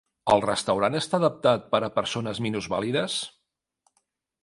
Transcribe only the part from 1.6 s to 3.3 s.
per a persones minusvàlides?